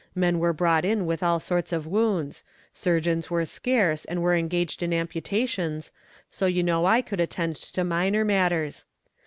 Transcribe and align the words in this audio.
Men 0.15 0.39
were 0.39 0.51
brought 0.51 0.83
in 0.83 1.05
with 1.05 1.21
all 1.21 1.39
sorts 1.39 1.71
of 1.71 1.85
wounds. 1.85 2.43
Surgeons 2.73 3.29
were 3.29 3.45
scarce 3.45 4.03
and 4.03 4.23
were 4.23 4.33
engaged 4.35 4.81
in 4.81 4.93
amputations, 4.93 5.91
so 6.31 6.47
you 6.47 6.63
know 6.63 6.85
I 6.87 7.03
could 7.03 7.19
attend 7.19 7.55
to 7.57 7.83
minor 7.83 8.25
matters. 8.25 8.85